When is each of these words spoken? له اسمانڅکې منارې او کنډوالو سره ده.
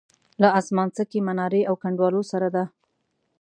له 0.41 0.47
اسمانڅکې 0.59 1.19
منارې 1.27 1.61
او 1.69 1.75
کنډوالو 1.83 2.21
سره 2.31 2.47
ده. 2.55 2.63